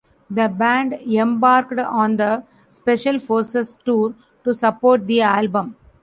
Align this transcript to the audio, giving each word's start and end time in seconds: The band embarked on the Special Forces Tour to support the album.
The 0.31 0.49
band 0.49 0.93
embarked 0.93 1.77
on 1.77 2.17
the 2.17 2.43
Special 2.69 3.19
Forces 3.19 3.75
Tour 3.85 4.15
to 4.43 4.51
support 4.51 5.05
the 5.05 5.21
album. 5.21 5.75